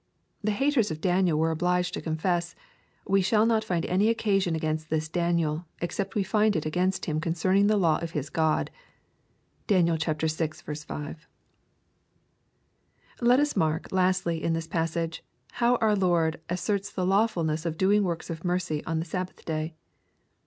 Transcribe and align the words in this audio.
The 0.43 0.49
haters 0.49 0.89
of 0.89 0.99
Daniel 0.99 1.37
were 1.37 1.51
obliged 1.51 1.93
to 1.93 2.01
confess," 2.01 2.55
we 3.07 3.21
shall 3.21 3.45
not 3.45 3.63
find 3.63 3.85
any 3.85 4.09
occasion 4.09 4.55
against 4.55 4.89
this 4.89 5.07
Daniel, 5.07 5.67
except 5.79 6.15
we 6.15 6.23
find 6.23 6.55
it 6.55 6.65
against 6.65 7.05
him 7.05 7.21
concerning 7.21 7.67
the 7.67 7.77
law 7.77 7.99
of 7.99 8.09
his 8.17 8.27
God." 8.31 8.71
(Dan. 9.67 9.85
vi. 9.85 9.95
5.) 9.97 11.27
Let 13.21 13.39
us 13.39 13.55
mark, 13.55 13.91
lastly, 13.91 14.41
in 14.43 14.53
this 14.53 14.65
passage, 14.65 15.23
how 15.51 15.75
our 15.75 15.95
Lord 15.95 16.41
asserts 16.49 16.91
the 16.91 17.05
lawfulness 17.05 17.63
of 17.63 17.77
doing 17.77 18.01
works 18.03 18.31
of 18.31 18.43
mercy 18.43 18.83
on 18.85 18.97
the 18.97 19.05
Sabbath 19.05 19.45
day. 19.45 19.75